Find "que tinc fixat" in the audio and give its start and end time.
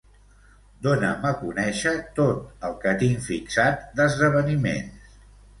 2.87-3.85